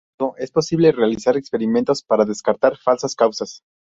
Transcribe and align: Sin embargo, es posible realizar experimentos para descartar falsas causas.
Sin 0.15 0.21
embargo, 0.25 0.37
es 0.39 0.49
posible 0.49 0.91
realizar 0.91 1.37
experimentos 1.37 2.01
para 2.01 2.25
descartar 2.25 2.75
falsas 2.75 3.13
causas. 3.13 3.61